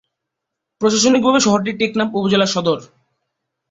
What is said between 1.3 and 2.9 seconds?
শহরটি টেকনাফ উপজেলার সদর।